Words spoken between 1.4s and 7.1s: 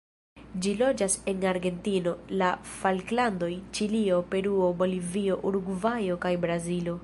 Argentino, la Falklandoj, Ĉilio, Peruo, Bolivio, Urugvajo, kaj Brazilo.